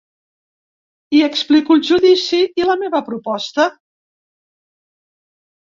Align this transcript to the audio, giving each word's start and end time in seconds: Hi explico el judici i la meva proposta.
Hi 1.17 1.21
explico 1.27 1.77
el 1.77 1.85
judici 1.91 2.41
i 2.63 2.67
la 2.71 2.77
meva 2.85 3.05
proposta. 3.11 3.69